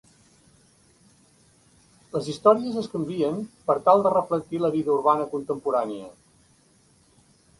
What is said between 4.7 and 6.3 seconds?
vida urbana contemporània.